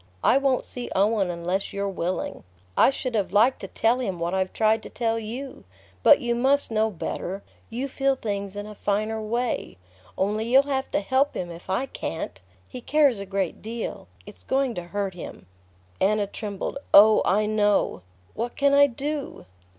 [0.23, 2.43] I won't see Owen unless you're willing.
[2.75, 5.63] I should have liked to tell him what I've tried to tell you;
[6.01, 9.77] but you must know better; you feel things in a finer way.
[10.17, 12.41] Only you'll have to help him if I can't.
[12.67, 14.07] He cares a great deal...
[14.25, 15.45] it's going to hurt him..."
[15.99, 16.79] Anna trembled.
[16.95, 18.01] "Oh, I know!
[18.33, 19.45] What can I do?"